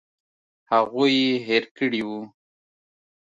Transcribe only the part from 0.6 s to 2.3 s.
هغوی یې هېر کړي وو.